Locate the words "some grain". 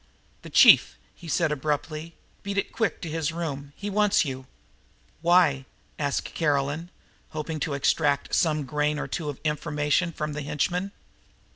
8.33-8.97